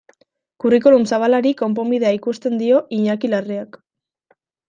[0.63, 3.79] Curriculum zabalari konponbidea ikusten dio Iñaki Larreak.